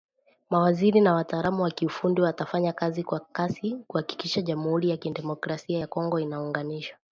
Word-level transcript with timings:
Mawaziri 0.49 1.01
na 1.01 1.13
wataalamu 1.13 1.63
wa 1.63 1.71
kiufundi 1.71 2.21
watafanya 2.21 2.73
kazi 2.73 3.03
kwa 3.03 3.19
kasi 3.19 3.75
kuhakikisha 3.87 4.41
Jamuhuri 4.41 4.89
ya 4.89 4.97
Kidemokrasia 4.97 5.79
ya 5.79 5.87
Kongo 5.87 6.19
inaunganishwa 6.19 6.97